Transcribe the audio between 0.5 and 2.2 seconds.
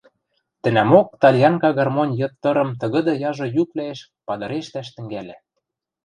Тӹнӓмок тальянка гармонь